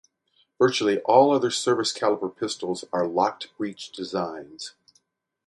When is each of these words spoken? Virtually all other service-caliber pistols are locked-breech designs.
Virtually 0.57 0.97
all 1.01 1.31
other 1.31 1.51
service-caliber 1.51 2.29
pistols 2.29 2.83
are 2.91 3.05
locked-breech 3.05 3.91
designs. 3.91 4.73